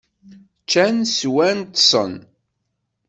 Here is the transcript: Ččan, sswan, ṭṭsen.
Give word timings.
Ččan, 0.61 0.97
sswan, 1.05 1.59
ṭṭsen. 1.69 2.13